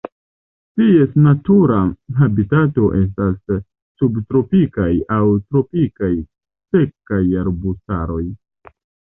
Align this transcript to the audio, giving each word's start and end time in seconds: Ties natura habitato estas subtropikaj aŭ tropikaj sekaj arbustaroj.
Ties 0.79 1.11
natura 1.25 1.81
habitato 2.21 2.87
estas 3.01 3.37
subtropikaj 4.01 4.89
aŭ 5.19 5.23
tropikaj 5.45 6.11
sekaj 6.23 7.23
arbustaroj. 7.45 8.23